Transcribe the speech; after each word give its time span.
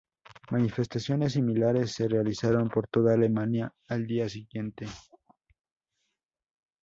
Manifestaciones 0.49 1.33
similares 1.33 1.91
se 1.91 2.07
realizaron 2.07 2.69
por 2.69 2.87
toda 2.87 3.13
Alemania 3.13 3.71
al 3.87 4.07
día 4.07 4.27
siguiente. 4.27 4.87